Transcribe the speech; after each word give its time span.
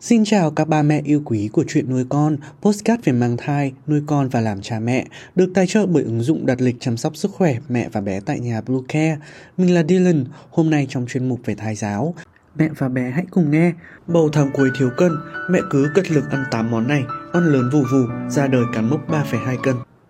Xin 0.00 0.24
chào 0.24 0.50
các 0.50 0.68
ba 0.68 0.82
mẹ 0.82 1.02
yêu 1.04 1.22
quý 1.24 1.48
của 1.52 1.64
chuyện 1.68 1.90
nuôi 1.90 2.04
con, 2.08 2.36
postcard 2.62 3.04
về 3.04 3.12
mang 3.12 3.36
thai, 3.36 3.72
nuôi 3.86 4.02
con 4.06 4.28
và 4.28 4.40
làm 4.40 4.60
cha 4.62 4.80
mẹ, 4.80 5.06
được 5.34 5.50
tài 5.54 5.66
trợ 5.66 5.86
bởi 5.86 6.02
ứng 6.02 6.20
dụng 6.20 6.46
đặt 6.46 6.60
lịch 6.60 6.76
chăm 6.80 6.96
sóc 6.96 7.16
sức 7.16 7.30
khỏe 7.30 7.56
mẹ 7.68 7.88
và 7.92 8.00
bé 8.00 8.20
tại 8.20 8.40
nhà 8.40 8.60
Blue 8.60 8.80
Care. 8.88 9.18
Mình 9.56 9.74
là 9.74 9.82
Dylan, 9.88 10.24
hôm 10.50 10.70
nay 10.70 10.86
trong 10.90 11.06
chuyên 11.06 11.28
mục 11.28 11.40
về 11.44 11.54
thai 11.54 11.74
giáo. 11.74 12.14
Mẹ 12.56 12.68
và 12.78 12.88
bé 12.88 13.10
hãy 13.10 13.24
cùng 13.30 13.50
nghe. 13.50 13.72
Bầu 14.06 14.28
tháng 14.32 14.50
cuối 14.54 14.70
thiếu 14.78 14.90
cân, 14.96 15.12
mẹ 15.50 15.58
cứ 15.70 15.90
cất 15.94 16.10
lực 16.10 16.30
ăn 16.30 16.44
8 16.50 16.70
món 16.70 16.88
này, 16.88 17.02
ăn 17.32 17.44
lớn 17.44 17.70
vù 17.72 17.82
vù, 17.92 18.06
ra 18.28 18.46
đời 18.46 18.64
cán 18.74 18.90
mốc 18.90 19.10
3,2 19.10 19.56
cân. 19.62 19.74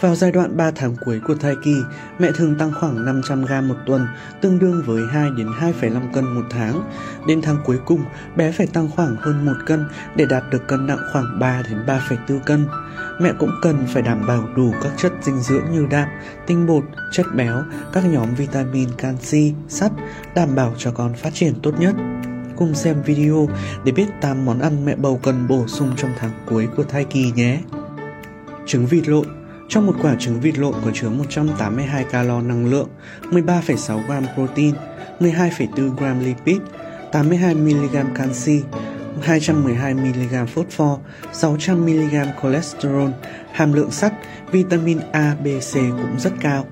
Vào 0.00 0.14
giai 0.14 0.32
đoạn 0.32 0.56
3 0.56 0.70
tháng 0.70 0.96
cuối 1.04 1.20
của 1.26 1.34
thai 1.34 1.54
kỳ, 1.62 1.74
mẹ 2.18 2.30
thường 2.34 2.58
tăng 2.58 2.72
khoảng 2.80 3.04
500 3.04 3.44
g 3.44 3.52
một 3.68 3.74
tuần, 3.86 4.06
tương 4.40 4.58
đương 4.58 4.82
với 4.86 5.02
2 5.10 5.30
đến 5.36 5.46
2,5 5.46 6.12
cân 6.12 6.24
một 6.24 6.44
tháng. 6.50 6.90
Đến 7.26 7.42
tháng 7.42 7.56
cuối 7.64 7.78
cùng, 7.86 8.04
bé 8.36 8.52
phải 8.52 8.66
tăng 8.66 8.88
khoảng 8.96 9.16
hơn 9.16 9.46
1 9.46 9.52
cân 9.66 9.84
để 10.16 10.24
đạt 10.24 10.42
được 10.50 10.68
cân 10.68 10.86
nặng 10.86 10.98
khoảng 11.12 11.38
3 11.38 11.62
đến 11.62 11.86
3,4 11.86 12.38
cân. 12.38 12.66
Mẹ 13.20 13.32
cũng 13.38 13.50
cần 13.62 13.86
phải 13.86 14.02
đảm 14.02 14.26
bảo 14.26 14.48
đủ 14.56 14.74
các 14.82 14.92
chất 14.96 15.12
dinh 15.22 15.40
dưỡng 15.40 15.64
như 15.72 15.86
đạm, 15.90 16.08
tinh 16.46 16.66
bột, 16.66 16.84
chất 17.12 17.26
béo, 17.34 17.62
các 17.92 18.04
nhóm 18.04 18.34
vitamin 18.34 18.88
canxi, 18.98 19.54
sắt, 19.68 19.92
đảm 20.34 20.54
bảo 20.54 20.74
cho 20.78 20.90
con 20.90 21.14
phát 21.14 21.34
triển 21.34 21.54
tốt 21.62 21.80
nhất 21.80 21.94
cùng 22.56 22.74
xem 22.74 23.02
video 23.02 23.48
để 23.84 23.92
biết 23.92 24.06
8 24.20 24.44
món 24.44 24.60
ăn 24.60 24.84
mẹ 24.84 24.94
bầu 24.96 25.20
cần 25.22 25.48
bổ 25.48 25.66
sung 25.66 25.92
trong 25.96 26.10
tháng 26.18 26.32
cuối 26.46 26.68
của 26.76 26.84
thai 26.84 27.04
kỳ 27.04 27.32
nhé. 27.32 27.60
Trứng 28.66 28.86
vịt 28.86 29.08
lộn 29.08 29.26
trong 29.68 29.86
một 29.86 29.94
quả 30.02 30.14
trứng 30.18 30.40
vịt 30.40 30.58
lộn 30.58 30.74
có 30.84 30.90
chứa 30.94 31.08
182 31.10 32.04
calo 32.04 32.40
năng 32.40 32.70
lượng, 32.70 32.88
13,6 33.30 34.06
gram 34.06 34.24
protein, 34.34 34.74
12,4 35.20 35.96
gram 35.96 36.20
lipid, 36.20 36.56
82 37.12 37.54
mg 37.54 38.14
canxi, 38.14 38.62
212 39.22 39.94
mg 39.94 40.46
phosphor, 40.46 40.98
600 41.32 41.86
mg 41.86 42.14
cholesterol, 42.42 43.10
hàm 43.52 43.72
lượng 43.72 43.90
sắt, 43.90 44.12
vitamin 44.52 44.98
A, 45.12 45.36
B, 45.44 45.46
C 45.46 45.74
cũng 45.74 46.18
rất 46.18 46.32
cao. 46.40 46.66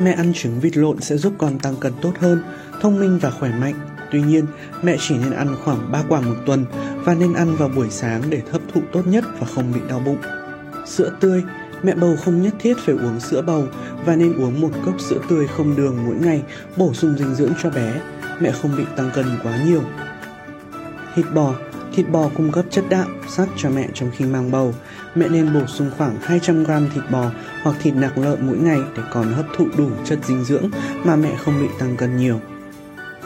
Mẹ 0.00 0.12
ăn 0.12 0.32
trứng 0.34 0.60
vịt 0.60 0.76
lộn 0.76 1.00
sẽ 1.00 1.16
giúp 1.16 1.32
con 1.38 1.58
tăng 1.58 1.76
cân 1.76 1.92
tốt 2.02 2.12
hơn, 2.18 2.42
thông 2.80 3.00
minh 3.00 3.18
và 3.22 3.30
khỏe 3.30 3.50
mạnh. 3.50 3.74
Tuy 4.12 4.22
nhiên, 4.22 4.46
mẹ 4.82 4.96
chỉ 5.08 5.18
nên 5.18 5.30
ăn 5.30 5.56
khoảng 5.64 5.92
3 5.92 6.02
quả 6.08 6.20
một 6.20 6.36
tuần 6.46 6.64
và 7.04 7.14
nên 7.14 7.34
ăn 7.34 7.56
vào 7.56 7.68
buổi 7.68 7.90
sáng 7.90 8.22
để 8.30 8.42
hấp 8.50 8.62
thụ 8.74 8.80
tốt 8.92 9.06
nhất 9.06 9.24
và 9.38 9.46
không 9.46 9.72
bị 9.72 9.80
đau 9.88 10.00
bụng. 10.00 10.18
Sữa 10.88 11.12
tươi 11.20 11.42
Mẹ 11.82 11.94
bầu 11.94 12.16
không 12.24 12.42
nhất 12.42 12.54
thiết 12.58 12.74
phải 12.78 12.94
uống 12.94 13.20
sữa 13.20 13.42
bầu 13.42 13.64
và 14.04 14.16
nên 14.16 14.36
uống 14.36 14.60
một 14.60 14.70
cốc 14.84 15.00
sữa 15.00 15.20
tươi 15.28 15.46
không 15.46 15.76
đường 15.76 15.96
mỗi 16.06 16.14
ngày 16.14 16.42
bổ 16.76 16.94
sung 16.94 17.14
dinh 17.18 17.34
dưỡng 17.34 17.52
cho 17.62 17.70
bé. 17.70 18.00
Mẹ 18.40 18.52
không 18.52 18.76
bị 18.76 18.84
tăng 18.96 19.10
cân 19.14 19.26
quá 19.42 19.58
nhiều. 19.66 19.82
Thịt 21.14 21.26
bò 21.34 21.54
Thịt 21.94 22.08
bò 22.08 22.30
cung 22.36 22.52
cấp 22.52 22.64
chất 22.70 22.84
đạm, 22.88 23.22
sắt 23.28 23.48
cho 23.56 23.70
mẹ 23.70 23.88
trong 23.94 24.10
khi 24.16 24.24
mang 24.24 24.50
bầu. 24.50 24.74
Mẹ 25.14 25.28
nên 25.28 25.54
bổ 25.54 25.66
sung 25.66 25.90
khoảng 25.98 26.16
200 26.22 26.64
g 26.64 26.70
thịt 26.94 27.04
bò 27.10 27.30
hoặc 27.62 27.76
thịt 27.82 27.94
nạc 27.94 28.18
lợn 28.18 28.46
mỗi 28.46 28.56
ngày 28.56 28.78
để 28.96 29.02
còn 29.12 29.32
hấp 29.32 29.46
thụ 29.56 29.66
đủ 29.76 29.90
chất 30.04 30.18
dinh 30.26 30.44
dưỡng 30.44 30.70
mà 31.04 31.16
mẹ 31.16 31.36
không 31.44 31.60
bị 31.60 31.66
tăng 31.78 31.96
cân 31.96 32.16
nhiều. 32.16 32.40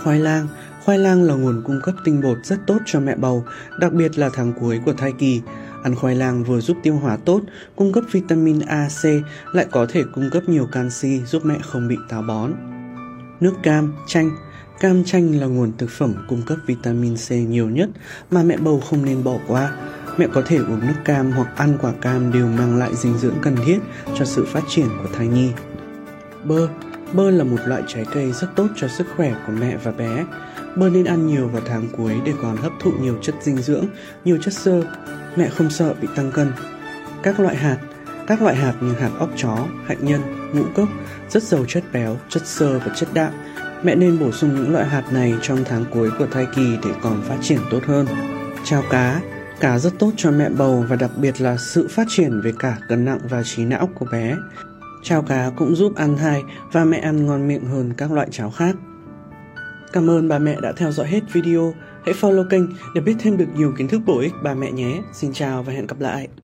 Khoai 0.02 0.18
lang 0.18 0.48
Khoai 0.84 0.98
lang 0.98 1.22
là 1.22 1.34
nguồn 1.34 1.62
cung 1.64 1.80
cấp 1.82 1.94
tinh 2.04 2.20
bột 2.20 2.38
rất 2.44 2.56
tốt 2.66 2.78
cho 2.86 3.00
mẹ 3.00 3.16
bầu, 3.16 3.44
đặc 3.78 3.92
biệt 3.92 4.18
là 4.18 4.30
tháng 4.32 4.52
cuối 4.60 4.80
của 4.84 4.92
thai 4.92 5.12
kỳ. 5.18 5.40
Ăn 5.82 5.94
khoai 5.94 6.14
lang 6.14 6.44
vừa 6.44 6.60
giúp 6.60 6.76
tiêu 6.82 6.94
hóa 6.94 7.16
tốt, 7.24 7.40
cung 7.76 7.92
cấp 7.92 8.04
vitamin 8.12 8.60
A, 8.60 8.88
C, 9.02 9.04
lại 9.54 9.66
có 9.70 9.86
thể 9.88 10.02
cung 10.14 10.30
cấp 10.32 10.42
nhiều 10.46 10.68
canxi 10.72 11.20
giúp 11.20 11.44
mẹ 11.44 11.58
không 11.62 11.88
bị 11.88 11.96
táo 12.08 12.22
bón. 12.22 12.52
Nước 13.40 13.52
cam, 13.62 13.94
chanh 14.06 14.30
Cam 14.82 15.04
chanh 15.04 15.40
là 15.40 15.46
nguồn 15.46 15.72
thực 15.78 15.90
phẩm 15.90 16.14
cung 16.28 16.42
cấp 16.46 16.58
vitamin 16.66 17.16
C 17.16 17.30
nhiều 17.30 17.68
nhất 17.68 17.88
mà 18.30 18.42
mẹ 18.42 18.56
bầu 18.56 18.80
không 18.80 19.04
nên 19.04 19.24
bỏ 19.24 19.36
qua. 19.46 19.72
Mẹ 20.18 20.26
có 20.32 20.42
thể 20.46 20.56
uống 20.56 20.80
nước 20.80 20.94
cam 21.04 21.30
hoặc 21.30 21.56
ăn 21.56 21.78
quả 21.82 21.92
cam 22.00 22.32
đều 22.32 22.46
mang 22.46 22.78
lại 22.78 22.96
dinh 22.96 23.18
dưỡng 23.18 23.34
cần 23.42 23.56
thiết 23.66 23.78
cho 24.18 24.24
sự 24.24 24.46
phát 24.52 24.62
triển 24.68 24.86
của 24.88 25.08
thai 25.16 25.28
nhi. 25.28 25.50
Bơ 26.44 26.68
Bơ 27.12 27.30
là 27.30 27.44
một 27.44 27.58
loại 27.66 27.82
trái 27.86 28.06
cây 28.12 28.32
rất 28.32 28.46
tốt 28.56 28.68
cho 28.76 28.88
sức 28.88 29.06
khỏe 29.16 29.34
của 29.46 29.52
mẹ 29.52 29.76
và 29.76 29.92
bé. 29.92 30.24
Bơ 30.76 30.90
nên 30.90 31.04
ăn 31.04 31.26
nhiều 31.26 31.48
vào 31.48 31.62
tháng 31.66 31.88
cuối 31.96 32.14
để 32.24 32.32
còn 32.42 32.56
hấp 32.56 32.72
thụ 32.80 32.92
nhiều 33.00 33.18
chất 33.22 33.34
dinh 33.42 33.56
dưỡng, 33.56 33.86
nhiều 34.24 34.38
chất 34.42 34.54
xơ. 34.54 34.82
Mẹ 35.36 35.48
không 35.48 35.70
sợ 35.70 35.94
bị 36.00 36.08
tăng 36.16 36.30
cân. 36.30 36.52
Các 37.22 37.40
loại 37.40 37.56
hạt 37.56 37.78
Các 38.26 38.42
loại 38.42 38.56
hạt 38.56 38.74
như 38.80 38.92
hạt 38.92 39.10
óc 39.18 39.30
chó, 39.36 39.66
hạnh 39.86 39.98
nhân, 40.00 40.20
ngũ 40.54 40.64
cốc 40.74 40.88
rất 41.28 41.42
giàu 41.42 41.64
chất 41.68 41.84
béo, 41.92 42.16
chất 42.28 42.46
xơ 42.46 42.78
và 42.78 42.94
chất 42.96 43.08
đạm. 43.14 43.32
Mẹ 43.82 43.94
nên 43.94 44.18
bổ 44.18 44.32
sung 44.32 44.54
những 44.54 44.72
loại 44.72 44.86
hạt 44.86 45.12
này 45.12 45.34
trong 45.42 45.64
tháng 45.64 45.84
cuối 45.90 46.10
của 46.18 46.26
thai 46.26 46.46
kỳ 46.56 46.76
để 46.84 46.90
còn 47.02 47.22
phát 47.22 47.36
triển 47.42 47.58
tốt 47.70 47.80
hơn. 47.86 48.06
Chào 48.64 48.82
cá 48.90 49.20
Cá 49.60 49.78
rất 49.78 49.92
tốt 49.98 50.12
cho 50.16 50.30
mẹ 50.30 50.48
bầu 50.48 50.84
và 50.88 50.96
đặc 50.96 51.10
biệt 51.16 51.40
là 51.40 51.56
sự 51.56 51.88
phát 51.90 52.06
triển 52.10 52.40
về 52.40 52.52
cả 52.58 52.78
cân 52.88 53.04
nặng 53.04 53.18
và 53.28 53.42
trí 53.42 53.64
não 53.64 53.88
của 53.94 54.06
bé. 54.12 54.36
Cháo 55.02 55.22
cá 55.22 55.50
cũng 55.56 55.76
giúp 55.76 55.94
ăn 55.96 56.16
thai 56.16 56.42
và 56.72 56.84
mẹ 56.84 56.98
ăn 56.98 57.26
ngon 57.26 57.48
miệng 57.48 57.64
hơn 57.64 57.92
các 57.96 58.12
loại 58.12 58.28
cháo 58.30 58.50
khác. 58.50 58.76
Cảm 59.92 60.10
ơn 60.10 60.28
bà 60.28 60.38
mẹ 60.38 60.56
đã 60.62 60.72
theo 60.76 60.92
dõi 60.92 61.06
hết 61.06 61.20
video. 61.32 61.74
Hãy 62.04 62.14
follow 62.20 62.48
kênh 62.48 62.62
để 62.94 63.00
biết 63.00 63.14
thêm 63.18 63.36
được 63.36 63.48
nhiều 63.56 63.74
kiến 63.78 63.88
thức 63.88 64.00
bổ 64.06 64.20
ích 64.20 64.32
bà 64.42 64.54
mẹ 64.54 64.72
nhé. 64.72 65.02
Xin 65.12 65.32
chào 65.32 65.62
và 65.62 65.72
hẹn 65.72 65.86
gặp 65.86 66.00
lại. 66.00 66.28